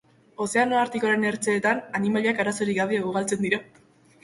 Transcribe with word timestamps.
Ozeano 0.45 0.79
Artikoaren 0.83 1.27
ertzeetan, 1.33 1.83
animaliak 2.01 2.43
arazorik 2.47 2.83
gabe 2.83 3.05
ugaltzen 3.13 3.49
dira. 3.49 3.65